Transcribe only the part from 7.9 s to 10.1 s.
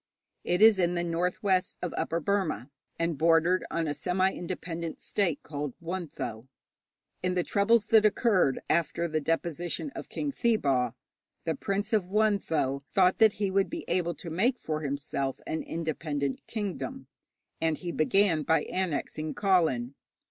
occurred after the deposition of